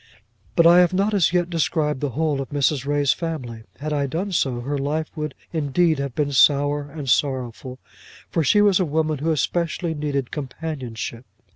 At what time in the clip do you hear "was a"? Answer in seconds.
8.63-8.83